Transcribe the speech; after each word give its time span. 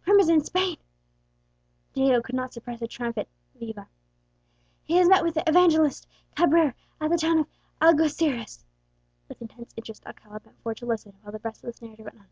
Prim 0.00 0.18
is 0.20 0.30
in 0.30 0.42
Spain" 0.42 0.78
Diego 1.92 2.22
could 2.22 2.34
not 2.34 2.54
suppress 2.54 2.80
a 2.80 2.86
triumphant 2.88 3.28
viva. 3.54 3.88
"He 4.84 4.96
has 4.96 5.06
met 5.06 5.22
with 5.22 5.34
the 5.34 5.46
evangelist 5.46 6.06
Cabrera 6.34 6.74
at 6.98 7.10
the 7.10 7.18
town 7.18 7.40
of 7.40 7.46
Algeciras" 7.82 8.64
With 9.28 9.42
intense 9.42 9.74
interest 9.76 10.06
Alcala 10.06 10.40
bent 10.40 10.56
forward 10.62 10.78
to 10.78 10.86
listen, 10.86 11.18
while 11.20 11.32
the 11.32 11.38
breathless 11.40 11.82
narrator 11.82 12.04
went 12.04 12.16
on. 12.20 12.28